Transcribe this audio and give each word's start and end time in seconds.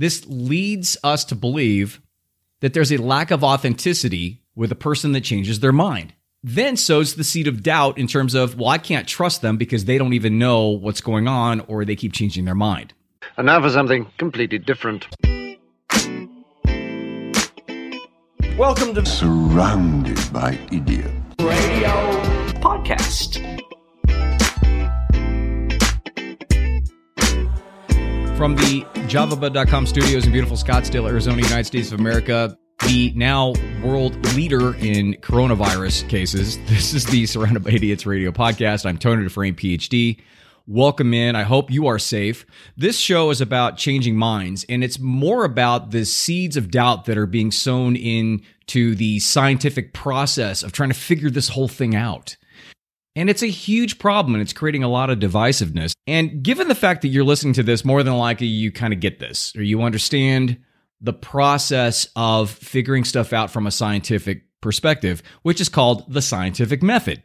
This 0.00 0.24
leads 0.28 0.96
us 1.02 1.24
to 1.24 1.34
believe 1.34 2.00
that 2.60 2.72
there's 2.72 2.92
a 2.92 2.98
lack 2.98 3.32
of 3.32 3.42
authenticity 3.42 4.44
with 4.54 4.70
a 4.70 4.76
person 4.76 5.10
that 5.10 5.22
changes 5.22 5.58
their 5.58 5.72
mind. 5.72 6.14
Then 6.40 6.76
sows 6.76 7.16
the 7.16 7.24
seed 7.24 7.48
of 7.48 7.64
doubt 7.64 7.98
in 7.98 8.06
terms 8.06 8.34
of, 8.34 8.56
well, 8.56 8.68
I 8.68 8.78
can't 8.78 9.08
trust 9.08 9.42
them 9.42 9.56
because 9.56 9.86
they 9.86 9.98
don't 9.98 10.12
even 10.12 10.38
know 10.38 10.68
what's 10.68 11.00
going 11.00 11.26
on 11.26 11.62
or 11.62 11.84
they 11.84 11.96
keep 11.96 12.12
changing 12.12 12.44
their 12.44 12.54
mind. 12.54 12.94
And 13.36 13.46
now 13.46 13.60
for 13.60 13.70
something 13.70 14.06
completely 14.18 14.58
different. 14.58 15.08
Welcome 18.56 18.94
to 18.94 19.04
surrounded 19.04 20.32
by 20.32 20.56
idiots. 20.70 21.10
Radio 21.40 21.90
Podcast. 22.60 23.57
From 28.38 28.54
the 28.54 28.82
javabud.com 29.08 29.84
studios 29.84 30.24
in 30.24 30.30
beautiful 30.30 30.56
Scottsdale, 30.56 31.08
Arizona, 31.08 31.42
United 31.42 31.64
States 31.64 31.90
of 31.90 31.98
America, 31.98 32.56
the 32.86 33.12
now 33.16 33.52
world 33.82 34.14
leader 34.36 34.76
in 34.76 35.14
coronavirus 35.14 36.08
cases. 36.08 36.56
This 36.66 36.94
is 36.94 37.04
the 37.06 37.26
Surrounded 37.26 37.64
by 37.64 37.70
Idiots 37.70 38.06
radio 38.06 38.30
podcast. 38.30 38.86
I'm 38.86 38.96
Tony 38.96 39.24
Dufresne, 39.24 39.56
PhD. 39.56 40.20
Welcome 40.68 41.14
in. 41.14 41.34
I 41.34 41.42
hope 41.42 41.72
you 41.72 41.88
are 41.88 41.98
safe. 41.98 42.46
This 42.76 42.96
show 42.96 43.30
is 43.30 43.40
about 43.40 43.76
changing 43.76 44.14
minds, 44.14 44.64
and 44.68 44.84
it's 44.84 45.00
more 45.00 45.44
about 45.44 45.90
the 45.90 46.04
seeds 46.04 46.56
of 46.56 46.70
doubt 46.70 47.06
that 47.06 47.18
are 47.18 47.26
being 47.26 47.50
sown 47.50 47.96
into 47.96 48.94
the 48.94 49.18
scientific 49.18 49.92
process 49.92 50.62
of 50.62 50.70
trying 50.70 50.90
to 50.90 50.94
figure 50.94 51.28
this 51.28 51.48
whole 51.48 51.66
thing 51.66 51.96
out. 51.96 52.36
And 53.16 53.28
it's 53.28 53.42
a 53.42 53.48
huge 53.48 53.98
problem 53.98 54.34
and 54.34 54.42
it's 54.42 54.52
creating 54.52 54.84
a 54.84 54.88
lot 54.88 55.10
of 55.10 55.18
divisiveness. 55.18 55.92
And 56.06 56.42
given 56.42 56.68
the 56.68 56.74
fact 56.74 57.02
that 57.02 57.08
you're 57.08 57.24
listening 57.24 57.54
to 57.54 57.62
this, 57.62 57.84
more 57.84 58.02
than 58.02 58.16
likely 58.16 58.46
you 58.46 58.70
kind 58.70 58.92
of 58.92 59.00
get 59.00 59.18
this 59.18 59.54
or 59.56 59.62
you 59.62 59.82
understand 59.82 60.58
the 61.00 61.12
process 61.12 62.08
of 62.16 62.50
figuring 62.50 63.04
stuff 63.04 63.32
out 63.32 63.50
from 63.50 63.66
a 63.66 63.70
scientific 63.70 64.44
perspective, 64.60 65.22
which 65.42 65.60
is 65.60 65.68
called 65.68 66.12
the 66.12 66.22
scientific 66.22 66.82
method. 66.82 67.22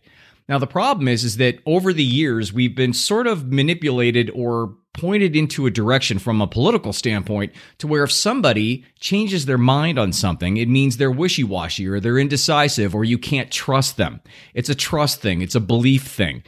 Now 0.50 0.58
the 0.58 0.68
problem 0.68 1.08
is 1.08 1.24
is 1.24 1.38
that 1.38 1.60
over 1.66 1.94
the 1.94 2.04
years 2.04 2.52
we've 2.52 2.76
been 2.76 2.94
sort 2.94 3.28
of 3.28 3.52
manipulated 3.52 4.30
or 4.36 4.76
pointed 4.94 5.36
into 5.36 5.66
a 5.66 5.72
direction 5.72 6.20
from 6.20 6.42
a 6.42 6.48
political 6.48 6.94
standpoint 6.94 7.52
to 7.80 7.88
where 7.88 8.04
if 8.04 8.12
somebody 8.12 8.86
changes 9.00 9.46
their 9.46 9.58
mind 9.58 9.98
on 9.98 10.14
something, 10.14 10.58
it 10.58 10.70
means 10.70 10.98
they're 10.98 11.12
wishy 11.12 11.44
washy 11.44 11.88
or 11.88 12.00
they're 12.00 12.20
indecisive 12.20 12.94
or 12.94 13.04
you 13.04 13.18
can't 13.18 13.52
trust 13.52 13.98
them. 13.98 14.22
It's 14.54 14.70
a 14.70 14.76
trust 14.76 15.20
thing, 15.22 15.42
it's 15.42 15.56
a 15.56 15.60
belief 15.60 16.04
thing. 16.04 16.44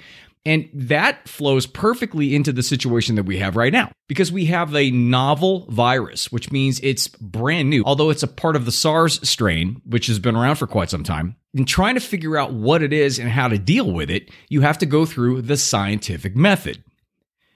And 0.45 0.69
that 0.73 1.27
flows 1.27 1.65
perfectly 1.65 2.35
into 2.35 2.53
the 2.53 2.61
situation 2.61 3.15
that 3.15 3.23
we 3.23 3.39
have 3.39 3.55
right 3.55 3.73
now 3.73 3.91
because 4.07 4.31
we 4.31 4.45
have 4.45 4.75
a 4.75 4.91
novel 4.91 5.65
virus, 5.71 6.31
which 6.31 6.51
means 6.51 6.79
it's 6.83 7.07
brand 7.07 7.71
new, 7.71 7.83
although 7.83 8.11
it's 8.11 8.21
a 8.21 8.27
part 8.27 8.55
of 8.55 8.65
the 8.65 8.71
SARS 8.71 9.27
strain, 9.27 9.81
which 9.85 10.05
has 10.05 10.19
been 10.19 10.35
around 10.35 10.57
for 10.57 10.67
quite 10.67 10.91
some 10.91 11.03
time. 11.03 11.35
In 11.55 11.65
trying 11.65 11.95
to 11.95 11.99
figure 12.01 12.37
out 12.37 12.53
what 12.53 12.83
it 12.83 12.93
is 12.93 13.17
and 13.17 13.29
how 13.29 13.47
to 13.47 13.57
deal 13.57 13.91
with 13.91 14.11
it, 14.11 14.29
you 14.47 14.61
have 14.61 14.77
to 14.79 14.85
go 14.85 15.05
through 15.07 15.41
the 15.41 15.57
scientific 15.57 16.35
method. 16.35 16.83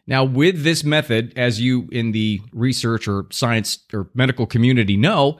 Now, 0.09 0.23
with 0.23 0.63
this 0.63 0.83
method, 0.83 1.33
as 1.37 1.61
you 1.61 1.87
in 1.91 2.11
the 2.13 2.41
research 2.51 3.07
or 3.07 3.27
science 3.29 3.77
or 3.93 4.09
medical 4.15 4.47
community 4.47 4.97
know, 4.97 5.37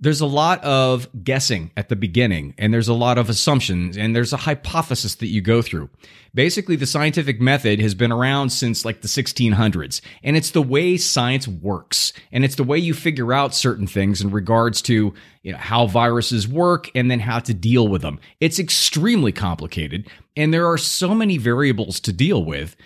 there's 0.00 0.22
a 0.22 0.26
lot 0.26 0.62
of 0.64 1.08
guessing 1.22 1.70
at 1.76 1.88
the 1.88 1.96
beginning 1.96 2.54
and 2.58 2.72
there's 2.72 2.88
a 2.88 2.94
lot 2.94 3.18
of 3.18 3.28
assumptions 3.30 3.96
and 3.96 4.16
there's 4.16 4.32
a 4.32 4.38
hypothesis 4.38 5.16
that 5.16 5.28
you 5.28 5.42
go 5.42 5.60
through. 5.60 5.90
Basically, 6.34 6.76
the 6.76 6.86
scientific 6.86 7.40
method 7.40 7.80
has 7.80 7.94
been 7.94 8.12
around 8.12 8.50
since 8.50 8.84
like 8.84 9.02
the 9.02 9.08
1600s 9.08 10.00
and 10.22 10.36
it's 10.36 10.50
the 10.50 10.62
way 10.62 10.96
science 10.96 11.46
works 11.46 12.14
and 12.32 12.44
it's 12.44 12.56
the 12.56 12.64
way 12.64 12.78
you 12.78 12.94
figure 12.94 13.34
out 13.34 13.54
certain 13.54 13.86
things 13.86 14.22
in 14.22 14.30
regards 14.30 14.80
to 14.82 15.14
you 15.42 15.52
know, 15.52 15.58
how 15.58 15.86
viruses 15.86 16.48
work 16.48 16.90
and 16.94 17.10
then 17.10 17.20
how 17.20 17.38
to 17.38 17.52
deal 17.52 17.88
with 17.88 18.02
them. 18.02 18.18
It's 18.40 18.58
extremely 18.58 19.32
complicated 19.32 20.08
and 20.36 20.54
there 20.54 20.66
are 20.66 20.78
so 20.78 21.14
many 21.14 21.36
variables 21.38 22.00
to 22.00 22.12
deal 22.12 22.44
with. 22.44 22.76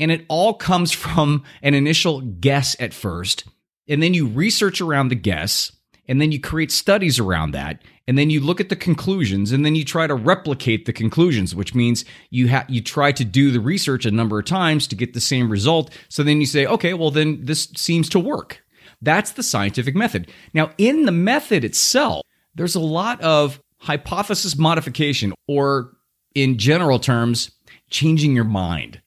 And 0.00 0.10
it 0.10 0.24
all 0.28 0.54
comes 0.54 0.90
from 0.90 1.44
an 1.62 1.74
initial 1.74 2.22
guess 2.22 2.74
at 2.80 2.92
first. 2.92 3.44
And 3.86 4.02
then 4.02 4.14
you 4.14 4.26
research 4.26 4.80
around 4.80 5.08
the 5.08 5.14
guess 5.14 5.70
and 6.08 6.20
then 6.20 6.32
you 6.32 6.40
create 6.40 6.72
studies 6.72 7.20
around 7.20 7.52
that 7.52 7.82
and 8.08 8.18
then 8.18 8.30
you 8.30 8.40
look 8.40 8.60
at 8.60 8.68
the 8.68 8.74
conclusions 8.74 9.52
and 9.52 9.64
then 9.64 9.76
you 9.76 9.84
try 9.84 10.08
to 10.08 10.14
replicate 10.16 10.84
the 10.84 10.92
conclusions 10.92 11.54
which 11.54 11.72
means 11.72 12.04
you 12.30 12.48
have 12.48 12.68
you 12.68 12.80
try 12.80 13.12
to 13.12 13.24
do 13.24 13.52
the 13.52 13.60
research 13.60 14.04
a 14.04 14.10
number 14.10 14.40
of 14.40 14.44
times 14.44 14.88
to 14.88 14.96
get 14.96 15.14
the 15.14 15.20
same 15.20 15.48
result. 15.48 15.94
So 16.08 16.24
then 16.24 16.40
you 16.40 16.46
say 16.46 16.66
okay 16.66 16.94
well 16.94 17.12
then 17.12 17.44
this 17.44 17.68
seems 17.76 18.08
to 18.10 18.18
work. 18.18 18.60
That's 19.00 19.32
the 19.32 19.44
scientific 19.44 19.94
method. 19.94 20.30
Now 20.52 20.72
in 20.78 21.04
the 21.04 21.12
method 21.12 21.64
itself 21.64 22.26
there's 22.56 22.74
a 22.74 22.80
lot 22.80 23.20
of 23.20 23.60
hypothesis 23.78 24.58
modification 24.58 25.32
or 25.46 25.92
in 26.34 26.58
general 26.58 26.98
terms 26.98 27.52
changing 27.88 28.34
your 28.34 28.44
mind 28.44 29.00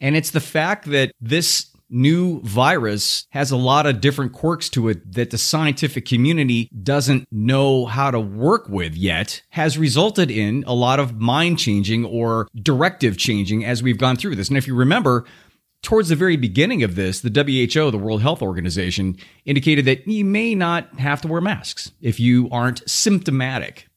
and 0.00 0.16
it's 0.16 0.30
the 0.30 0.40
fact 0.40 0.86
that 0.90 1.12
this 1.20 1.70
new 1.90 2.40
virus 2.42 3.26
has 3.30 3.50
a 3.50 3.56
lot 3.56 3.84
of 3.84 4.00
different 4.00 4.32
quirks 4.32 4.68
to 4.68 4.88
it 4.88 5.12
that 5.12 5.30
the 5.30 5.38
scientific 5.38 6.06
community 6.06 6.70
doesn't 6.82 7.26
know 7.32 7.84
how 7.86 8.10
to 8.10 8.20
work 8.20 8.68
with 8.68 8.94
yet 8.94 9.42
has 9.50 9.76
resulted 9.76 10.30
in 10.30 10.62
a 10.66 10.74
lot 10.74 11.00
of 11.00 11.20
mind 11.20 11.58
changing 11.58 12.04
or 12.04 12.46
directive 12.62 13.18
changing 13.18 13.64
as 13.64 13.82
we've 13.82 13.98
gone 13.98 14.16
through 14.16 14.36
this. 14.36 14.48
And 14.48 14.56
if 14.56 14.68
you 14.68 14.74
remember, 14.74 15.24
towards 15.82 16.10
the 16.10 16.16
very 16.16 16.36
beginning 16.36 16.82
of 16.84 16.94
this, 16.94 17.20
the 17.20 17.30
WHO, 17.30 17.90
the 17.90 17.98
World 17.98 18.22
Health 18.22 18.40
Organization, 18.40 19.16
indicated 19.44 19.84
that 19.86 20.06
you 20.06 20.24
may 20.24 20.54
not 20.54 20.98
have 21.00 21.20
to 21.22 21.28
wear 21.28 21.40
masks 21.40 21.90
if 22.00 22.20
you 22.20 22.48
aren't 22.52 22.88
symptomatic. 22.88 23.88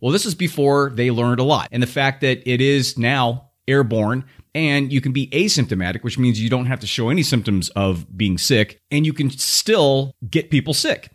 Well, 0.00 0.12
this 0.12 0.26
is 0.26 0.34
before 0.34 0.90
they 0.90 1.10
learned 1.10 1.40
a 1.40 1.44
lot. 1.44 1.68
And 1.70 1.82
the 1.82 1.86
fact 1.86 2.22
that 2.22 2.42
it 2.50 2.60
is 2.60 2.98
now 2.98 3.50
airborne 3.68 4.24
and 4.54 4.92
you 4.92 5.00
can 5.00 5.12
be 5.12 5.28
asymptomatic, 5.28 6.02
which 6.02 6.18
means 6.18 6.40
you 6.40 6.50
don't 6.50 6.66
have 6.66 6.80
to 6.80 6.86
show 6.86 7.08
any 7.08 7.22
symptoms 7.22 7.68
of 7.70 8.16
being 8.16 8.38
sick, 8.38 8.80
and 8.90 9.06
you 9.06 9.12
can 9.12 9.30
still 9.30 10.14
get 10.28 10.50
people 10.50 10.74
sick. 10.74 11.10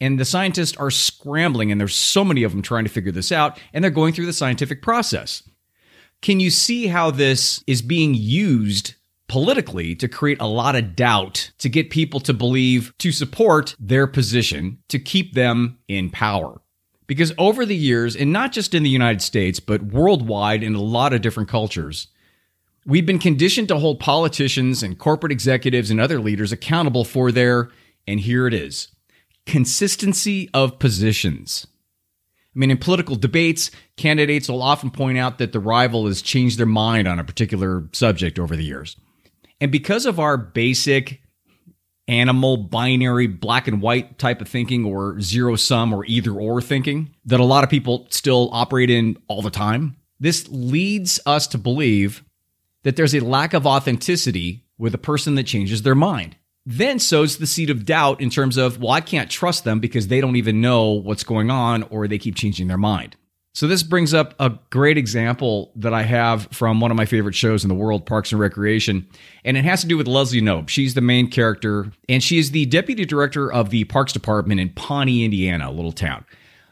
And 0.00 0.18
the 0.18 0.24
scientists 0.24 0.76
are 0.76 0.90
scrambling, 0.90 1.70
and 1.70 1.80
there's 1.80 1.94
so 1.94 2.24
many 2.24 2.42
of 2.42 2.52
them 2.52 2.62
trying 2.62 2.84
to 2.84 2.90
figure 2.90 3.12
this 3.12 3.32
out, 3.32 3.58
and 3.72 3.82
they're 3.82 3.90
going 3.90 4.12
through 4.12 4.26
the 4.26 4.32
scientific 4.32 4.82
process. 4.82 5.42
Can 6.20 6.40
you 6.40 6.50
see 6.50 6.86
how 6.86 7.10
this 7.10 7.62
is 7.66 7.82
being 7.82 8.14
used 8.14 8.94
politically 9.28 9.94
to 9.94 10.08
create 10.08 10.40
a 10.40 10.46
lot 10.46 10.76
of 10.76 10.96
doubt, 10.96 11.50
to 11.58 11.68
get 11.68 11.90
people 11.90 12.20
to 12.20 12.34
believe, 12.34 12.92
to 12.98 13.12
support 13.12 13.74
their 13.78 14.06
position, 14.06 14.78
to 14.88 14.98
keep 14.98 15.34
them 15.34 15.78
in 15.88 16.10
power? 16.10 16.60
Because 17.06 17.32
over 17.36 17.66
the 17.66 17.76
years, 17.76 18.16
and 18.16 18.32
not 18.32 18.52
just 18.52 18.74
in 18.74 18.82
the 18.82 18.90
United 18.90 19.20
States, 19.22 19.60
but 19.60 19.82
worldwide 19.82 20.62
in 20.62 20.74
a 20.74 20.80
lot 20.80 21.12
of 21.12 21.20
different 21.20 21.48
cultures, 21.48 22.08
We've 22.86 23.06
been 23.06 23.18
conditioned 23.18 23.68
to 23.68 23.78
hold 23.78 23.98
politicians 23.98 24.82
and 24.82 24.98
corporate 24.98 25.32
executives 25.32 25.90
and 25.90 26.00
other 26.00 26.20
leaders 26.20 26.52
accountable 26.52 27.04
for 27.04 27.32
their, 27.32 27.70
and 28.06 28.20
here 28.20 28.46
it 28.46 28.52
is, 28.52 28.88
consistency 29.46 30.50
of 30.52 30.78
positions. 30.78 31.66
I 32.54 32.58
mean, 32.58 32.70
in 32.70 32.76
political 32.76 33.16
debates, 33.16 33.70
candidates 33.96 34.48
will 34.48 34.62
often 34.62 34.90
point 34.90 35.16
out 35.16 35.38
that 35.38 35.52
the 35.52 35.60
rival 35.60 36.06
has 36.06 36.20
changed 36.20 36.58
their 36.58 36.66
mind 36.66 37.08
on 37.08 37.18
a 37.18 37.24
particular 37.24 37.88
subject 37.92 38.38
over 38.38 38.54
the 38.54 38.64
years. 38.64 38.96
And 39.60 39.72
because 39.72 40.04
of 40.04 40.20
our 40.20 40.36
basic 40.36 41.22
animal 42.06 42.58
binary 42.58 43.26
black 43.26 43.66
and 43.66 43.80
white 43.80 44.18
type 44.18 44.42
of 44.42 44.48
thinking 44.48 44.84
or 44.84 45.18
zero 45.22 45.56
sum 45.56 45.92
or 45.92 46.04
either 46.04 46.32
or 46.32 46.60
thinking 46.60 47.14
that 47.24 47.40
a 47.40 47.44
lot 47.44 47.64
of 47.64 47.70
people 47.70 48.06
still 48.10 48.50
operate 48.52 48.90
in 48.90 49.16
all 49.26 49.40
the 49.40 49.50
time, 49.50 49.96
this 50.20 50.46
leads 50.48 51.18
us 51.24 51.46
to 51.46 51.56
believe 51.56 52.22
that 52.84 52.96
there's 52.96 53.14
a 53.14 53.20
lack 53.20 53.52
of 53.52 53.66
authenticity 53.66 54.64
with 54.78 54.94
a 54.94 54.98
person 54.98 55.34
that 55.34 55.46
changes 55.46 55.82
their 55.82 55.94
mind. 55.94 56.36
Then 56.64 56.98
sows 56.98 57.36
the 57.36 57.46
seed 57.46 57.68
of 57.68 57.84
doubt 57.84 58.20
in 58.20 58.30
terms 58.30 58.56
of, 58.56 58.80
well, 58.80 58.92
I 58.92 59.00
can't 59.02 59.30
trust 59.30 59.64
them 59.64 59.80
because 59.80 60.08
they 60.08 60.20
don't 60.20 60.36
even 60.36 60.60
know 60.60 60.92
what's 60.92 61.24
going 61.24 61.50
on 61.50 61.82
or 61.84 62.08
they 62.08 62.18
keep 62.18 62.36
changing 62.36 62.68
their 62.68 62.78
mind. 62.78 63.16
So 63.52 63.68
this 63.68 63.84
brings 63.84 64.12
up 64.12 64.34
a 64.40 64.58
great 64.70 64.98
example 64.98 65.70
that 65.76 65.94
I 65.94 66.02
have 66.02 66.48
from 66.50 66.80
one 66.80 66.90
of 66.90 66.96
my 66.96 67.04
favorite 67.04 67.36
shows 67.36 67.62
in 67.62 67.68
the 67.68 67.74
world, 67.74 68.04
Parks 68.04 68.32
and 68.32 68.40
Recreation, 68.40 69.06
and 69.44 69.56
it 69.56 69.64
has 69.64 69.82
to 69.82 69.86
do 69.86 69.96
with 69.96 70.08
Leslie 70.08 70.40
Knope. 70.40 70.68
She's 70.68 70.94
the 70.94 71.00
main 71.00 71.30
character, 71.30 71.92
and 72.08 72.20
she 72.20 72.38
is 72.38 72.50
the 72.50 72.66
deputy 72.66 73.04
director 73.04 73.52
of 73.52 73.70
the 73.70 73.84
Parks 73.84 74.12
Department 74.12 74.58
in 74.58 74.70
Pawnee, 74.70 75.24
Indiana, 75.24 75.70
a 75.70 75.70
little 75.70 75.92
town. 75.92 76.24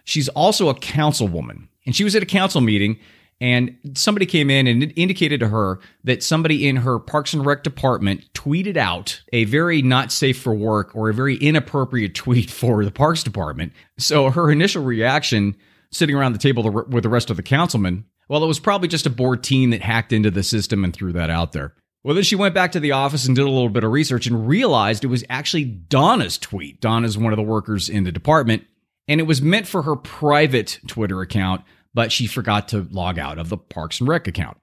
She's 0.02 0.28
also 0.30 0.68
a 0.68 0.74
councilwoman, 0.74 1.68
and 1.86 1.94
she 1.94 2.02
was 2.02 2.16
at 2.16 2.22
a 2.24 2.26
council 2.26 2.60
meeting 2.60 2.98
and 3.42 3.76
somebody 3.94 4.24
came 4.24 4.50
in 4.50 4.68
and 4.68 4.92
indicated 4.94 5.40
to 5.40 5.48
her 5.48 5.80
that 6.04 6.22
somebody 6.22 6.68
in 6.68 6.76
her 6.76 7.00
Parks 7.00 7.34
and 7.34 7.44
Rec 7.44 7.64
department 7.64 8.32
tweeted 8.34 8.76
out 8.76 9.20
a 9.32 9.42
very 9.46 9.82
not 9.82 10.12
safe 10.12 10.40
for 10.40 10.54
work 10.54 10.94
or 10.94 11.10
a 11.10 11.14
very 11.14 11.34
inappropriate 11.38 12.14
tweet 12.14 12.50
for 12.52 12.84
the 12.84 12.92
Parks 12.92 13.24
department. 13.24 13.72
So 13.98 14.30
her 14.30 14.48
initial 14.52 14.84
reaction, 14.84 15.56
sitting 15.90 16.14
around 16.14 16.34
the 16.34 16.38
table 16.38 16.70
with 16.70 17.02
the 17.02 17.08
rest 17.08 17.30
of 17.30 17.36
the 17.36 17.42
councilmen, 17.42 18.04
well, 18.28 18.44
it 18.44 18.46
was 18.46 18.60
probably 18.60 18.86
just 18.86 19.06
a 19.06 19.10
bored 19.10 19.42
teen 19.42 19.70
that 19.70 19.82
hacked 19.82 20.12
into 20.12 20.30
the 20.30 20.44
system 20.44 20.84
and 20.84 20.94
threw 20.94 21.12
that 21.12 21.28
out 21.28 21.50
there. 21.50 21.74
Well, 22.04 22.14
then 22.14 22.22
she 22.22 22.36
went 22.36 22.54
back 22.54 22.70
to 22.72 22.80
the 22.80 22.92
office 22.92 23.26
and 23.26 23.34
did 23.34 23.44
a 23.44 23.50
little 23.50 23.68
bit 23.68 23.82
of 23.82 23.90
research 23.90 24.28
and 24.28 24.46
realized 24.46 25.02
it 25.02 25.08
was 25.08 25.24
actually 25.28 25.64
Donna's 25.64 26.38
tweet. 26.38 26.80
Donna's 26.80 27.18
one 27.18 27.32
of 27.32 27.36
the 27.38 27.42
workers 27.42 27.88
in 27.88 28.04
the 28.04 28.12
department, 28.12 28.64
and 29.08 29.20
it 29.20 29.24
was 29.24 29.42
meant 29.42 29.66
for 29.66 29.82
her 29.82 29.96
private 29.96 30.78
Twitter 30.86 31.20
account, 31.20 31.62
but 31.94 32.12
she 32.12 32.26
forgot 32.26 32.68
to 32.68 32.86
log 32.90 33.18
out 33.18 33.38
of 33.38 33.48
the 33.48 33.56
Parks 33.56 34.00
and 34.00 34.08
Rec 34.08 34.26
account. 34.26 34.58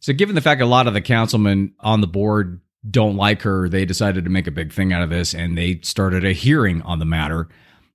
So, 0.00 0.12
given 0.12 0.34
the 0.34 0.40
fact 0.40 0.60
a 0.60 0.66
lot 0.66 0.86
of 0.86 0.94
the 0.94 1.00
councilmen 1.00 1.74
on 1.80 2.00
the 2.00 2.06
board 2.06 2.60
don't 2.88 3.16
like 3.16 3.42
her, 3.42 3.68
they 3.68 3.84
decided 3.84 4.24
to 4.24 4.30
make 4.30 4.46
a 4.46 4.52
big 4.52 4.72
thing 4.72 4.92
out 4.92 5.02
of 5.02 5.10
this 5.10 5.34
and 5.34 5.56
they 5.56 5.80
started 5.82 6.24
a 6.24 6.32
hearing 6.32 6.82
on 6.82 6.98
the 6.98 7.04
matter 7.04 7.48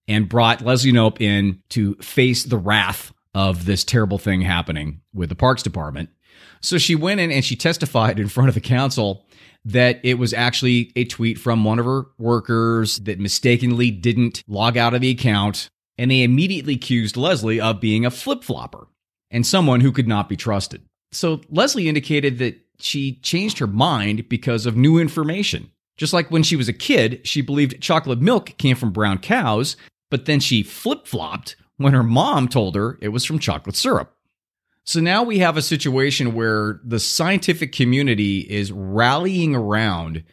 and 0.08 0.30
brought 0.30 0.62
Leslie 0.62 0.94
Knope 0.94 1.20
in 1.20 1.62
to 1.70 1.96
face 1.96 2.44
the 2.44 2.58
wrath 2.58 3.14
of 3.36 3.66
this 3.66 3.84
terrible 3.84 4.18
thing 4.18 4.42
happening 4.42 5.02
with 5.14 5.30
the 5.30 5.36
Parks 5.36 5.62
Department. 5.62 6.10
So 6.62 6.78
she 6.78 6.96
went 6.96 7.20
in 7.20 7.32
and 7.32 7.44
she 7.44 7.56
testified 7.56 8.20
in 8.20 8.30
front 8.30 8.50
of 8.50 8.56
the 8.56 8.62
council 8.62 9.28
that 9.66 10.00
it 10.04 10.16
was 10.16 10.34
actually 10.34 10.92
a 10.96 11.04
tweet 11.04 11.38
from 11.38 11.64
one 11.64 11.78
of 11.78 11.86
her 11.86 12.06
workers 12.18 12.98
that 13.00 13.20
mistakenly 13.20 13.92
didn't 13.92 14.44
log 14.48 14.78
out 14.78 14.94
of 14.94 15.02
the 15.02 15.10
account. 15.10 15.70
And 15.98 16.12
they 16.12 16.24
immediately 16.24 16.76
accused 16.76 17.18
Leslie 17.18 17.60
of 17.60 17.82
being 17.82 18.06
a 18.06 18.12
flip 18.12 18.44
flopper 18.44 18.88
and 19.32 19.46
someone 19.46 19.82
who 19.82 19.92
could 19.92 20.08
not 20.08 20.30
be 20.30 20.36
trusted. 20.36 20.82
So 21.12 21.42
Leslie 21.50 21.88
indicated 21.88 22.38
that 22.40 22.60
she 22.80 23.16
changed 23.22 23.60
her 23.60 23.68
mind 23.68 24.30
because 24.30 24.66
of 24.66 24.78
new 24.78 25.00
information. 25.00 25.72
Just 25.98 26.14
like 26.14 26.30
when 26.30 26.44
she 26.44 26.56
was 26.56 26.70
a 26.70 26.74
kid, 26.74 27.22
she 27.26 27.42
believed 27.42 27.82
chocolate 27.82 28.22
milk 28.22 28.58
came 28.58 28.76
from 28.76 28.92
brown 28.92 29.18
cows, 29.18 29.76
but 30.12 30.26
then 30.26 30.40
she 30.40 30.62
flip 30.62 31.08
flopped 31.08 31.56
when 31.78 31.94
her 31.94 32.04
mom 32.04 32.48
told 32.48 32.76
her 32.76 33.00
it 33.02 33.10
was 33.10 33.26
from 33.26 33.40
chocolate 33.40 33.76
syrup. 33.76 34.14
So 34.84 35.00
now 35.00 35.24
we 35.24 35.40
have 35.40 35.58
a 35.58 35.62
situation 35.62 36.34
where 36.34 36.80
the 36.84 37.00
scientific 37.00 37.74
community 37.74 38.40
is 38.40 38.72
rallying 38.72 39.56
around 39.56 40.24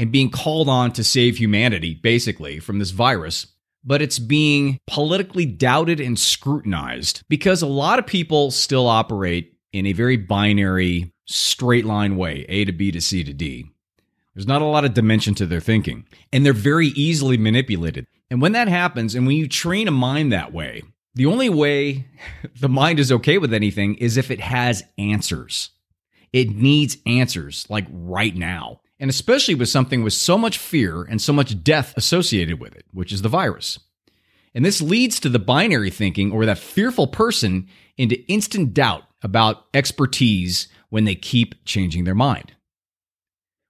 and 0.00 0.10
being 0.10 0.30
called 0.30 0.68
on 0.68 0.92
to 0.94 1.04
save 1.04 1.36
humanity, 1.36 1.94
basically, 1.94 2.58
from 2.58 2.78
this 2.78 2.90
virus. 2.90 3.46
But 3.82 4.02
it's 4.02 4.18
being 4.18 4.78
politically 4.86 5.46
doubted 5.46 6.00
and 6.00 6.18
scrutinized 6.18 7.22
because 7.28 7.62
a 7.62 7.66
lot 7.66 7.98
of 7.98 8.06
people 8.06 8.50
still 8.50 8.86
operate 8.86 9.56
in 9.72 9.86
a 9.86 9.92
very 9.92 10.16
binary, 10.16 11.12
straight 11.26 11.84
line 11.84 12.16
way 12.16 12.44
A 12.48 12.64
to 12.64 12.72
B 12.72 12.92
to 12.92 13.00
C 13.00 13.24
to 13.24 13.32
D. 13.32 13.66
There's 14.34 14.46
not 14.46 14.62
a 14.62 14.66
lot 14.66 14.84
of 14.84 14.94
dimension 14.94 15.34
to 15.36 15.46
their 15.46 15.60
thinking, 15.60 16.06
and 16.32 16.44
they're 16.44 16.52
very 16.52 16.88
easily 16.88 17.36
manipulated. 17.36 18.06
And 18.30 18.40
when 18.40 18.52
that 18.52 18.68
happens, 18.68 19.14
and 19.14 19.26
when 19.26 19.36
you 19.36 19.48
train 19.48 19.88
a 19.88 19.92
mind 19.92 20.32
that 20.32 20.52
way, 20.52 20.82
the 21.14 21.26
only 21.26 21.48
way 21.48 22.06
the 22.60 22.68
mind 22.68 23.00
is 23.00 23.10
okay 23.12 23.38
with 23.38 23.52
anything 23.52 23.96
is 23.96 24.16
if 24.16 24.30
it 24.30 24.40
has 24.40 24.84
answers. 24.98 25.70
It 26.32 26.50
needs 26.50 26.96
answers, 27.06 27.66
like 27.68 27.86
right 27.90 28.34
now. 28.34 28.79
And 29.00 29.10
especially 29.10 29.56
with 29.56 29.68
something 29.68 30.04
with 30.04 30.12
so 30.12 30.38
much 30.38 30.58
fear 30.58 31.02
and 31.02 31.20
so 31.20 31.32
much 31.32 31.64
death 31.64 31.94
associated 31.96 32.60
with 32.60 32.76
it, 32.76 32.84
which 32.92 33.12
is 33.12 33.22
the 33.22 33.28
virus. 33.28 33.80
And 34.54 34.64
this 34.64 34.82
leads 34.82 35.18
to 35.20 35.28
the 35.28 35.38
binary 35.38 35.90
thinking 35.90 36.30
or 36.30 36.44
that 36.46 36.58
fearful 36.58 37.06
person 37.06 37.66
into 37.96 38.24
instant 38.30 38.74
doubt 38.74 39.04
about 39.22 39.64
expertise 39.74 40.68
when 40.90 41.04
they 41.04 41.14
keep 41.14 41.64
changing 41.64 42.04
their 42.04 42.14
mind. 42.14 42.52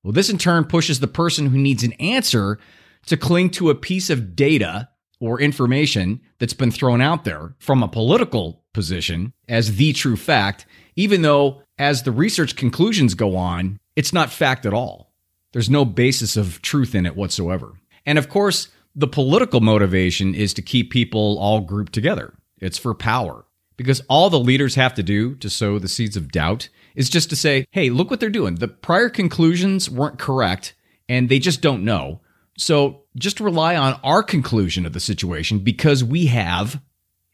Well, 0.02 0.12
this 0.12 0.30
in 0.30 0.38
turn 0.38 0.64
pushes 0.64 1.00
the 1.00 1.06
person 1.06 1.46
who 1.46 1.58
needs 1.58 1.84
an 1.84 1.92
answer 1.94 2.58
to 3.06 3.16
cling 3.16 3.50
to 3.50 3.70
a 3.70 3.74
piece 3.74 4.10
of 4.10 4.34
data 4.34 4.88
or 5.20 5.40
information 5.40 6.20
that's 6.38 6.54
been 6.54 6.70
thrown 6.70 7.00
out 7.00 7.24
there 7.24 7.54
from 7.58 7.82
a 7.82 7.88
political 7.88 8.64
position 8.72 9.32
as 9.48 9.76
the 9.76 9.92
true 9.92 10.16
fact, 10.16 10.64
even 10.96 11.22
though 11.22 11.62
as 11.78 12.02
the 12.02 12.12
research 12.12 12.56
conclusions 12.56 13.14
go 13.14 13.36
on, 13.36 13.78
it's 13.96 14.12
not 14.12 14.30
fact 14.30 14.64
at 14.64 14.72
all. 14.72 15.09
There's 15.52 15.70
no 15.70 15.84
basis 15.84 16.36
of 16.36 16.62
truth 16.62 16.94
in 16.94 17.06
it 17.06 17.16
whatsoever. 17.16 17.74
And 18.06 18.18
of 18.18 18.28
course, 18.28 18.68
the 18.94 19.08
political 19.08 19.60
motivation 19.60 20.34
is 20.34 20.54
to 20.54 20.62
keep 20.62 20.90
people 20.90 21.38
all 21.38 21.60
grouped 21.60 21.92
together. 21.92 22.34
It's 22.58 22.78
for 22.78 22.94
power. 22.94 23.44
Because 23.76 24.02
all 24.08 24.28
the 24.28 24.38
leaders 24.38 24.74
have 24.74 24.94
to 24.94 25.02
do 25.02 25.34
to 25.36 25.48
sow 25.48 25.78
the 25.78 25.88
seeds 25.88 26.16
of 26.16 26.30
doubt 26.30 26.68
is 26.94 27.08
just 27.08 27.30
to 27.30 27.36
say, 27.36 27.64
hey, 27.70 27.88
look 27.88 28.10
what 28.10 28.20
they're 28.20 28.28
doing. 28.28 28.56
The 28.56 28.68
prior 28.68 29.08
conclusions 29.08 29.88
weren't 29.88 30.18
correct 30.18 30.74
and 31.08 31.28
they 31.28 31.38
just 31.38 31.62
don't 31.62 31.84
know. 31.84 32.20
So 32.58 33.04
just 33.16 33.40
rely 33.40 33.76
on 33.76 33.98
our 34.04 34.22
conclusion 34.22 34.84
of 34.84 34.92
the 34.92 35.00
situation 35.00 35.60
because 35.60 36.04
we 36.04 36.26
have, 36.26 36.80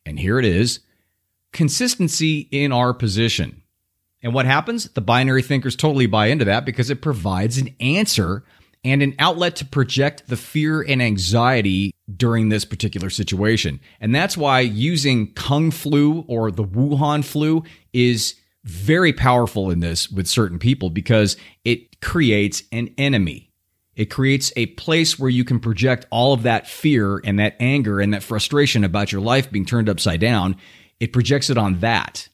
and 0.04 0.20
here 0.20 0.38
it 0.38 0.44
is, 0.44 0.80
consistency 1.52 2.48
in 2.52 2.70
our 2.70 2.94
position. 2.94 3.62
And 4.22 4.34
what 4.34 4.46
happens? 4.46 4.84
The 4.90 5.00
binary 5.00 5.42
thinkers 5.42 5.76
totally 5.76 6.06
buy 6.06 6.26
into 6.26 6.44
that 6.46 6.64
because 6.64 6.90
it 6.90 7.02
provides 7.02 7.58
an 7.58 7.74
answer 7.80 8.44
and 8.84 9.02
an 9.02 9.14
outlet 9.18 9.56
to 9.56 9.64
project 9.64 10.28
the 10.28 10.36
fear 10.36 10.80
and 10.80 11.02
anxiety 11.02 11.92
during 12.14 12.48
this 12.48 12.64
particular 12.64 13.10
situation. 13.10 13.80
And 14.00 14.14
that's 14.14 14.36
why 14.36 14.60
using 14.60 15.32
Kung 15.32 15.70
flu 15.70 16.24
or 16.28 16.50
the 16.50 16.64
Wuhan 16.64 17.24
flu 17.24 17.64
is 17.92 18.36
very 18.64 19.12
powerful 19.12 19.70
in 19.70 19.80
this 19.80 20.10
with 20.10 20.26
certain 20.26 20.58
people 20.58 20.90
because 20.90 21.36
it 21.64 22.00
creates 22.00 22.62
an 22.72 22.94
enemy. 22.98 23.50
It 23.96 24.06
creates 24.06 24.52
a 24.56 24.66
place 24.66 25.18
where 25.18 25.30
you 25.30 25.42
can 25.42 25.58
project 25.58 26.06
all 26.10 26.32
of 26.32 26.42
that 26.42 26.68
fear 26.68 27.20
and 27.24 27.38
that 27.38 27.56
anger 27.58 28.00
and 28.00 28.12
that 28.12 28.22
frustration 28.22 28.84
about 28.84 29.10
your 29.10 29.20
life 29.20 29.50
being 29.50 29.64
turned 29.64 29.88
upside 29.88 30.20
down. 30.20 30.56
It 31.00 31.12
projects 31.12 31.48
it 31.48 31.58
on 31.58 31.80
that. 31.80 32.28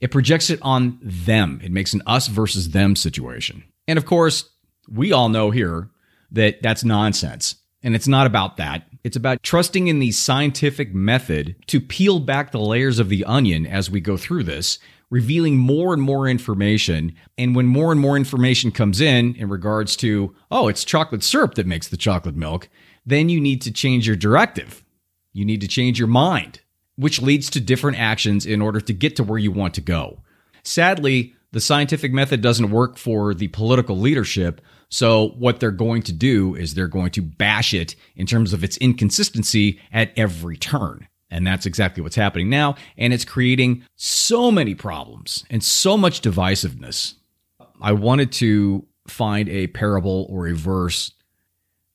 It 0.00 0.10
projects 0.10 0.50
it 0.50 0.58
on 0.62 0.98
them. 1.02 1.60
It 1.62 1.72
makes 1.72 1.94
an 1.94 2.02
us 2.06 2.28
versus 2.28 2.70
them 2.70 2.96
situation. 2.96 3.64
And 3.88 3.98
of 3.98 4.06
course, 4.06 4.50
we 4.88 5.12
all 5.12 5.28
know 5.28 5.50
here 5.50 5.90
that 6.30 6.62
that's 6.62 6.84
nonsense. 6.84 7.56
And 7.82 7.94
it's 7.94 8.08
not 8.08 8.26
about 8.26 8.56
that. 8.56 8.88
It's 9.04 9.16
about 9.16 9.42
trusting 9.42 9.86
in 9.86 10.00
the 10.00 10.10
scientific 10.10 10.92
method 10.92 11.54
to 11.68 11.80
peel 11.80 12.18
back 12.18 12.50
the 12.50 12.58
layers 12.58 12.98
of 12.98 13.08
the 13.08 13.24
onion 13.24 13.64
as 13.66 13.88
we 13.88 14.00
go 14.00 14.16
through 14.16 14.42
this, 14.42 14.80
revealing 15.10 15.56
more 15.56 15.94
and 15.94 16.02
more 16.02 16.26
information. 16.26 17.14
And 17.38 17.54
when 17.54 17.66
more 17.66 17.92
and 17.92 18.00
more 18.00 18.16
information 18.16 18.72
comes 18.72 19.00
in 19.00 19.36
in 19.36 19.48
regards 19.48 19.94
to, 19.98 20.34
oh, 20.50 20.66
it's 20.66 20.84
chocolate 20.84 21.22
syrup 21.22 21.54
that 21.54 21.66
makes 21.66 21.86
the 21.86 21.96
chocolate 21.96 22.34
milk, 22.34 22.68
then 23.04 23.28
you 23.28 23.40
need 23.40 23.62
to 23.62 23.70
change 23.70 24.06
your 24.06 24.16
directive. 24.16 24.84
You 25.32 25.44
need 25.44 25.60
to 25.60 25.68
change 25.68 25.98
your 25.98 26.08
mind, 26.08 26.60
which 26.96 27.22
leads 27.22 27.50
to 27.50 27.60
different 27.60 27.98
actions 27.98 28.46
in 28.46 28.60
order 28.60 28.80
to 28.80 28.92
get 28.92 29.16
to 29.16 29.24
where 29.24 29.38
you 29.38 29.52
want 29.52 29.74
to 29.74 29.80
go. 29.80 30.22
Sadly, 30.62 31.34
the 31.52 31.60
scientific 31.60 32.12
method 32.12 32.40
doesn't 32.40 32.70
work 32.70 32.98
for 32.98 33.32
the 33.32 33.48
political 33.48 33.96
leadership. 33.96 34.60
So, 34.88 35.28
what 35.38 35.60
they're 35.60 35.70
going 35.70 36.02
to 36.02 36.12
do 36.12 36.54
is 36.54 36.74
they're 36.74 36.88
going 36.88 37.10
to 37.12 37.22
bash 37.22 37.72
it 37.74 37.96
in 38.14 38.26
terms 38.26 38.52
of 38.52 38.64
its 38.64 38.76
inconsistency 38.78 39.80
at 39.92 40.12
every 40.16 40.56
turn. 40.56 41.08
And 41.30 41.46
that's 41.46 41.66
exactly 41.66 42.02
what's 42.02 42.16
happening 42.16 42.48
now. 42.48 42.76
And 42.96 43.12
it's 43.12 43.24
creating 43.24 43.84
so 43.96 44.50
many 44.50 44.74
problems 44.74 45.44
and 45.50 45.62
so 45.62 45.96
much 45.96 46.20
divisiveness. 46.20 47.14
I 47.80 47.92
wanted 47.92 48.32
to 48.32 48.86
find 49.08 49.48
a 49.48 49.66
parable 49.68 50.26
or 50.30 50.46
a 50.48 50.54
verse 50.54 51.12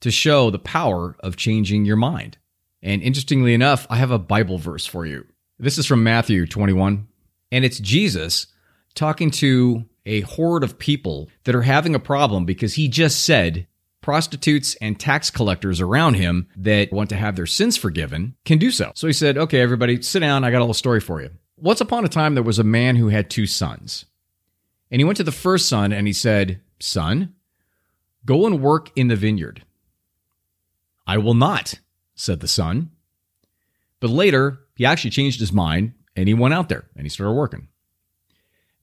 to 0.02 0.12
show 0.12 0.50
the 0.50 0.60
power 0.60 1.16
of 1.22 1.38
changing 1.38 1.86
your 1.86 1.96
mind. 1.96 2.38
And 2.82 3.02
interestingly 3.02 3.54
enough, 3.54 3.86
I 3.90 3.98
have 3.98 4.12
a 4.12 4.20
Bible 4.20 4.58
verse 4.58 4.86
for 4.86 5.06
you. 5.06 5.26
This 5.60 5.78
is 5.78 5.86
from 5.86 6.04
Matthew 6.04 6.48
21, 6.48 7.08
and 7.52 7.66
it's 7.66 7.80
Jesus 7.80 8.48
talking 8.96 9.30
to 9.32 9.86
a 10.06 10.22
horde 10.22 10.64
of 10.64 10.80
people 10.80 11.30
that 11.44 11.56
are 11.56 11.62
having 11.62 11.94
a 11.94 12.00
problem 12.00 12.46
because 12.46 12.74
he 12.74 12.88
just 12.88 13.24
said 13.24 13.68
prostitutes 14.02 14.76
and 14.82 15.00
tax 15.00 15.30
collectors 15.30 15.80
around 15.80 16.16
him 16.16 16.48
that 16.56 16.92
want 16.92 17.10
to 17.10 17.16
have 17.16 17.36
their 17.36 17.46
sins 17.46 17.78
forgiven 17.78 18.36
can 18.46 18.58
do 18.58 18.72
so. 18.72 18.92
So 18.96 19.08
he 19.08 19.14
said, 19.14 19.38
Okay, 19.38 19.62
everybody, 19.62 20.02
sit 20.02 20.20
down. 20.20 20.44
I 20.44 20.52
got 20.52 20.58
a 20.58 20.62
little 20.66 20.74
story 20.74 21.00
for 21.00 21.22
you. 21.22 21.30
Once 21.58 21.82
upon 21.82 22.04
a 22.04 22.10
time, 22.10 22.34
there 22.34 22.44
was 22.44 22.60
a 22.60 22.64
man 22.64 22.96
who 22.96 23.10
had 23.10 23.30
two 23.30 23.46
sons. 23.46 24.06
And 24.90 25.00
he 25.00 25.06
went 25.06 25.18
to 25.18 25.24
the 25.24 25.32
first 25.32 25.70
son 25.70 25.94
and 25.94 26.08
he 26.08 26.14
said, 26.14 26.60
Son, 26.80 27.36
go 28.26 28.48
and 28.48 28.62
work 28.62 28.92
in 28.96 29.08
the 29.08 29.16
vineyard. 29.16 29.64
I 31.06 31.20
will 31.20 31.36
not, 31.36 31.76
said 32.22 32.40
the 32.40 32.48
son. 32.48 32.92
But 34.00 34.12
later, 34.12 34.60
he 34.76 34.86
actually 34.86 35.12
changed 35.12 35.40
his 35.40 35.52
mind 35.52 35.94
and 36.16 36.28
he 36.28 36.34
went 36.34 36.54
out 36.54 36.70
there 36.70 36.86
and 36.96 37.04
he 37.04 37.10
started 37.10 37.34
working. 37.34 37.68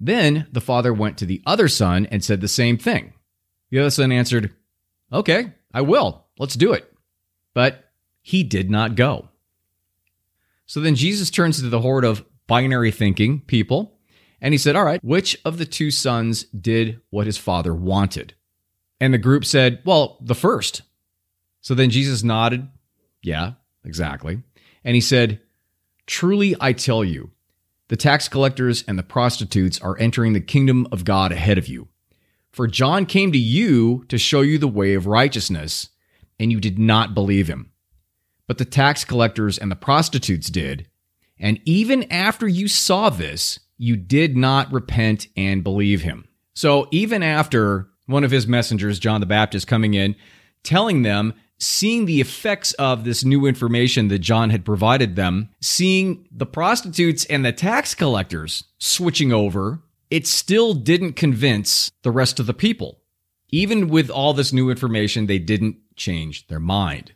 Then 0.00 0.47
the 0.52 0.61
father 0.61 0.92
went 0.92 1.18
to 1.18 1.26
the 1.26 1.42
other 1.47 1.68
son 1.68 2.07
and 2.07 2.23
said 2.23 2.40
the 2.40 2.49
same 2.49 2.78
thing. 2.78 3.14
The 3.71 3.80
other 3.80 3.90
son 3.90 4.12
answered, 4.12 4.54
Okay, 5.12 5.52
I 5.73 5.83
will. 5.83 6.26
Let's 6.38 6.54
do 6.54 6.73
it. 6.73 6.92
But 7.54 7.90
he 8.23 8.42
did 8.42 8.71
not 8.71 8.95
go. 8.95 9.28
So 10.66 10.80
then 10.80 10.95
Jesus 10.95 11.30
turns 11.30 11.61
to 11.61 11.68
the 11.68 11.80
horde 11.80 12.04
of 12.04 12.25
binary 12.47 12.90
thinking 12.90 13.40
people 13.40 13.99
and 14.40 14.54
he 14.54 14.59
said, 14.59 14.76
All 14.76 14.85
right, 14.85 15.02
which 15.02 15.37
of 15.45 15.59
the 15.59 15.64
two 15.64 15.90
sons 15.90 16.45
did 16.45 17.00
what 17.11 17.26
his 17.26 17.38
father 17.38 17.75
wanted? 17.75 18.35
And 19.00 19.14
the 19.14 19.18
group 19.18 19.45
said, 19.45 19.80
Well, 19.85 20.18
the 20.21 20.35
first. 20.35 20.83
So 21.61 21.75
then 21.75 21.90
Jesus 21.90 22.23
nodded, 22.23 22.68
Yeah, 23.23 23.53
exactly. 23.85 24.43
And 24.85 24.95
he 24.95 25.01
said, 25.01 25.41
Truly 26.07 26.57
I 26.61 26.73
tell 26.73 27.05
you, 27.05 27.31
the 27.89 27.97
tax 27.97 28.29
collectors 28.29 28.85
and 28.87 28.99
the 28.99 29.03
prostitutes 29.03 29.81
are 29.81 29.99
entering 29.99 30.33
the 30.33 30.41
kingdom 30.41 30.87
of 30.93 31.05
God 31.05 31.33
ahead 31.33 31.59
of 31.59 31.69
you. 31.69 31.89
For 32.53 32.67
John 32.67 33.07
came 33.07 33.33
to 33.33 33.39
you 33.39 34.05
to 34.09 34.19
show 34.19 34.41
you 34.41 34.59
the 34.59 34.69
way 34.69 34.95
of 34.95 35.07
righteousness, 35.07 35.91
and 36.39 36.51
you 36.51 36.61
did 36.61 36.79
not 36.79 37.15
believe 37.15 37.49
him. 37.49 37.73
But 38.47 38.59
the 38.59 38.65
tax 38.65 39.05
collectors 39.05 39.59
and 39.59 39.71
the 39.71 39.77
prostitutes 39.77 40.49
did. 40.49 40.89
And 41.39 41.61
even 41.65 42.11
after 42.11 42.49
you 42.49 42.69
saw 42.69 43.11
this, 43.11 43.61
you 43.77 43.97
did 43.97 44.37
not 44.37 44.73
repent 44.73 45.29
and 45.37 45.63
believe 45.63 46.03
him. 46.03 46.27
So 46.55 46.89
even 46.91 47.23
after 47.23 47.89
one 48.07 48.25
of 48.25 48.31
his 48.31 48.47
messengers, 48.47 48.99
John 48.99 49.21
the 49.21 49.27
Baptist, 49.27 49.67
coming 49.67 49.95
in, 49.95 50.17
telling 50.63 51.03
them, 51.03 51.35
seeing 51.59 52.07
the 52.07 52.21
effects 52.21 52.73
of 52.75 53.05
this 53.05 53.25
new 53.25 53.47
information 53.47 54.09
that 54.09 54.21
John 54.21 54.50
had 54.50 54.65
provided 54.65 55.17
them, 55.17 55.50
seeing 55.61 56.27
the 56.31 56.47
prostitutes 56.47 57.25
and 57.25 57.45
the 57.45 57.53
tax 57.53 57.95
collectors 57.95 58.65
switching 58.79 59.33
over 59.33 59.81
it 60.11 60.27
still 60.27 60.75
didn't 60.75 61.15
convince 61.15 61.91
the 62.03 62.11
rest 62.11 62.41
of 62.41 62.47
the 62.47 62.55
people. 62.55 63.00
Even 63.50 63.88
with 63.88 64.11
all 64.11 64.35
this 64.35 64.53
new 64.53 64.71
information, 64.71 65.27
they 65.27 65.38
didn't 65.38 65.77
change 65.97 66.47
their 66.49 66.61
mind. 66.61 67.12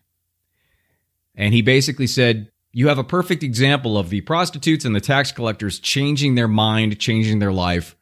And 1.34 1.54
he 1.54 1.62
basically 1.62 2.06
said, 2.06 2.50
You 2.72 2.88
have 2.88 2.98
a 2.98 3.04
perfect 3.04 3.42
example 3.42 3.96
of 3.96 4.10
the 4.10 4.20
prostitutes 4.22 4.84
and 4.84 4.94
the 4.94 5.00
tax 5.00 5.32
collectors 5.32 5.78
changing 5.78 6.34
their 6.34 6.48
mind, 6.48 6.98
changing 6.98 7.38
their 7.38 7.52
life. 7.52 7.96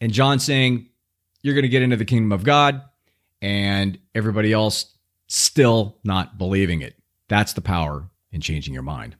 And 0.00 0.12
John 0.12 0.38
saying, 0.38 0.88
You're 1.42 1.54
going 1.54 1.62
to 1.62 1.68
get 1.68 1.82
into 1.82 1.96
the 1.96 2.04
kingdom 2.04 2.32
of 2.32 2.44
God, 2.44 2.82
and 3.40 3.98
everybody 4.14 4.52
else 4.52 4.86
still 5.32 5.96
not 6.04 6.36
believing 6.36 6.82
it. 6.82 6.94
That's 7.28 7.54
the 7.54 7.62
power 7.62 8.10
in 8.30 8.40
changing 8.40 8.74
your 8.74 8.82
mind. 8.82 9.16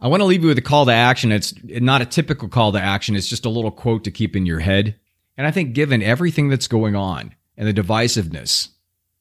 I 0.00 0.08
want 0.08 0.20
to 0.20 0.26
leave 0.26 0.42
you 0.42 0.48
with 0.48 0.58
a 0.58 0.62
call 0.62 0.86
to 0.86 0.92
action. 0.92 1.32
It's 1.32 1.54
not 1.64 2.02
a 2.02 2.06
typical 2.06 2.48
call 2.48 2.72
to 2.72 2.80
action, 2.80 3.16
it's 3.16 3.28
just 3.28 3.46
a 3.46 3.50
little 3.50 3.70
quote 3.70 4.04
to 4.04 4.10
keep 4.10 4.36
in 4.36 4.46
your 4.46 4.60
head. 4.60 4.96
And 5.36 5.46
I 5.46 5.50
think, 5.50 5.74
given 5.74 6.02
everything 6.02 6.48
that's 6.48 6.68
going 6.68 6.96
on 6.96 7.34
and 7.56 7.68
the 7.68 7.82
divisiveness, 7.82 8.70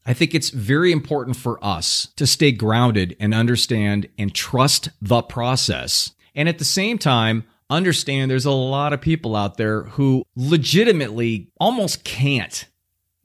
I 0.06 0.14
think 0.14 0.34
it's 0.34 0.50
very 0.50 0.92
important 0.92 1.36
for 1.36 1.64
us 1.64 2.10
to 2.16 2.26
stay 2.26 2.52
grounded 2.52 3.18
and 3.20 3.34
understand 3.34 4.08
and 4.18 4.34
trust 4.34 4.90
the 5.02 5.22
process. 5.22 6.12
And 6.34 6.48
at 6.48 6.60
the 6.60 6.66
same 6.66 6.98
time, 6.98 7.44
understand 7.70 8.32
there's 8.32 8.46
a 8.46 8.52
lot 8.52 8.94
of 8.94 9.02
people 9.02 9.36
out 9.36 9.58
there 9.58 9.84
who 9.84 10.24
legitimately 10.36 11.52
almost 11.60 12.04
can't 12.04 12.68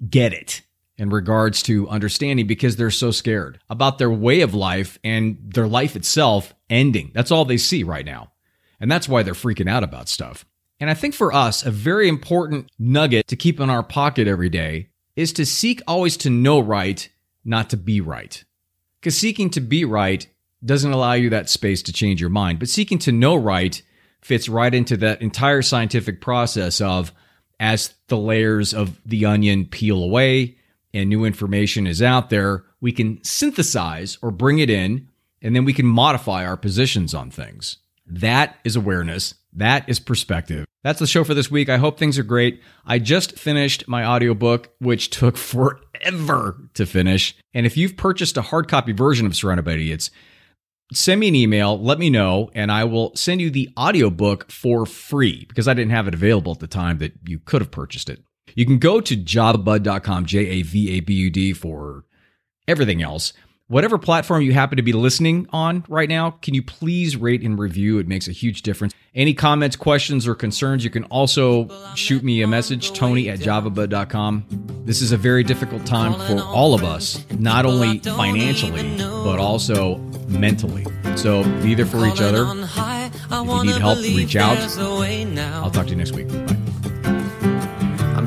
get 0.08 0.32
it 0.32 0.62
in 1.00 1.08
regards 1.08 1.62
to 1.62 1.88
understanding 1.88 2.46
because 2.46 2.76
they're 2.76 2.90
so 2.90 3.10
scared 3.10 3.58
about 3.70 3.96
their 3.96 4.10
way 4.10 4.42
of 4.42 4.54
life 4.54 4.98
and 5.02 5.38
their 5.42 5.66
life 5.66 5.96
itself 5.96 6.54
ending. 6.68 7.10
That's 7.14 7.30
all 7.30 7.46
they 7.46 7.56
see 7.56 7.82
right 7.82 8.04
now. 8.04 8.32
And 8.78 8.92
that's 8.92 9.08
why 9.08 9.22
they're 9.22 9.32
freaking 9.32 9.68
out 9.68 9.82
about 9.82 10.10
stuff. 10.10 10.44
And 10.78 10.90
I 10.90 10.94
think 10.94 11.14
for 11.14 11.32
us, 11.32 11.64
a 11.64 11.70
very 11.70 12.06
important 12.06 12.70
nugget 12.78 13.28
to 13.28 13.36
keep 13.36 13.60
in 13.60 13.70
our 13.70 13.82
pocket 13.82 14.28
every 14.28 14.50
day 14.50 14.90
is 15.16 15.32
to 15.32 15.46
seek 15.46 15.80
always 15.86 16.18
to 16.18 16.28
know 16.28 16.60
right, 16.60 17.08
not 17.46 17.70
to 17.70 17.78
be 17.78 18.02
right. 18.02 18.44
Because 19.00 19.16
seeking 19.16 19.48
to 19.50 19.60
be 19.62 19.86
right 19.86 20.26
doesn't 20.62 20.92
allow 20.92 21.14
you 21.14 21.30
that 21.30 21.48
space 21.48 21.82
to 21.84 21.94
change 21.94 22.20
your 22.20 22.28
mind, 22.28 22.58
but 22.58 22.68
seeking 22.68 22.98
to 22.98 23.12
know 23.12 23.36
right 23.36 23.80
fits 24.20 24.50
right 24.50 24.74
into 24.74 24.98
that 24.98 25.22
entire 25.22 25.62
scientific 25.62 26.20
process 26.20 26.82
of 26.82 27.10
as 27.58 27.94
the 28.08 28.18
layers 28.18 28.74
of 28.74 29.00
the 29.06 29.24
onion 29.24 29.64
peel 29.64 30.02
away 30.02 30.56
and 30.92 31.08
new 31.08 31.24
information 31.24 31.86
is 31.86 32.02
out 32.02 32.30
there, 32.30 32.64
we 32.80 32.92
can 32.92 33.22
synthesize 33.22 34.18
or 34.22 34.30
bring 34.30 34.58
it 34.58 34.70
in 34.70 35.08
and 35.42 35.56
then 35.56 35.64
we 35.64 35.72
can 35.72 35.86
modify 35.86 36.44
our 36.44 36.56
positions 36.56 37.14
on 37.14 37.30
things. 37.30 37.78
That 38.06 38.58
is 38.64 38.76
awareness. 38.76 39.34
That 39.52 39.88
is 39.88 40.00
perspective. 40.00 40.66
That's 40.82 40.98
the 40.98 41.06
show 41.06 41.24
for 41.24 41.34
this 41.34 41.50
week. 41.50 41.68
I 41.68 41.76
hope 41.76 41.98
things 41.98 42.18
are 42.18 42.24
great. 42.24 42.62
I 42.86 42.98
just 42.98 43.38
finished 43.38 43.86
my 43.88 44.04
audiobook, 44.04 44.70
which 44.78 45.10
took 45.10 45.36
forever 45.36 46.56
to 46.74 46.86
finish. 46.86 47.36
And 47.54 47.66
if 47.66 47.76
you've 47.76 47.96
purchased 47.96 48.36
a 48.36 48.42
hard 48.42 48.68
copy 48.68 48.92
version 48.92 49.26
of 49.26 49.36
Surrounded 49.36 49.64
by 49.64 49.72
Idiots, 49.72 50.10
send 50.92 51.20
me 51.20 51.28
an 51.28 51.34
email, 51.34 51.80
let 51.80 51.98
me 51.98 52.10
know, 52.10 52.50
and 52.54 52.72
I 52.72 52.84
will 52.84 53.14
send 53.14 53.40
you 53.40 53.50
the 53.50 53.70
audiobook 53.78 54.50
for 54.50 54.86
free 54.86 55.44
because 55.48 55.68
I 55.68 55.74
didn't 55.74 55.92
have 55.92 56.08
it 56.08 56.14
available 56.14 56.52
at 56.52 56.60
the 56.60 56.66
time 56.66 56.98
that 56.98 57.12
you 57.26 57.38
could 57.38 57.60
have 57.60 57.70
purchased 57.70 58.08
it. 58.08 58.22
You 58.54 58.66
can 58.66 58.78
go 58.78 59.00
to 59.00 59.16
javabud.com, 59.16 60.26
J 60.26 60.38
A 60.38 60.62
V 60.62 60.98
A 60.98 61.00
B 61.00 61.14
U 61.14 61.30
D, 61.30 61.52
for 61.52 62.04
everything 62.68 63.02
else 63.02 63.32
whatever 63.70 63.98
platform 63.98 64.42
you 64.42 64.52
happen 64.52 64.76
to 64.76 64.82
be 64.82 64.92
listening 64.92 65.48
on 65.52 65.84
right 65.88 66.08
now, 66.08 66.32
can 66.42 66.54
you 66.54 66.62
please 66.62 67.16
rate 67.16 67.40
and 67.42 67.58
review? 67.58 67.98
It 67.98 68.08
makes 68.08 68.26
a 68.28 68.32
huge 68.32 68.62
difference. 68.62 68.92
Any 69.14 69.32
comments, 69.32 69.76
questions, 69.76 70.26
or 70.26 70.34
concerns, 70.34 70.84
you 70.84 70.90
can 70.90 71.04
also 71.04 71.68
shoot 71.94 72.22
me 72.22 72.42
a 72.42 72.46
message, 72.46 72.92
tony 72.92 73.28
at 73.30 73.38
javabud.com. 73.38 74.82
This 74.84 75.00
is 75.00 75.12
a 75.12 75.16
very 75.16 75.44
difficult 75.44 75.86
time 75.86 76.14
for 76.26 76.42
all 76.42 76.74
of 76.74 76.84
us, 76.84 77.24
not 77.38 77.64
only 77.64 78.00
financially, 78.00 78.96
but 78.98 79.38
also 79.38 79.96
mentally. 80.28 80.86
So 81.16 81.44
be 81.62 81.74
there 81.74 81.86
for 81.86 82.06
each 82.06 82.20
other. 82.20 82.46
If 83.32 83.46
you 83.46 83.64
need 83.64 83.80
help, 83.80 83.98
reach 83.98 84.36
out. 84.36 84.58
I'll 84.58 85.70
talk 85.70 85.86
to 85.86 85.90
you 85.90 85.96
next 85.96 86.12
week. 86.12 86.28
Bye. 86.28 86.79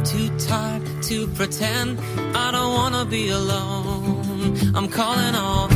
Too 0.05 0.29
tired 0.37 0.83
to 1.03 1.27
pretend 1.27 1.97
I 2.35 2.51
don't 2.51 2.73
wanna 2.73 3.05
be 3.05 3.29
alone. 3.29 4.75
I'm 4.75 4.89
calling 4.89 5.33
all 5.33 5.69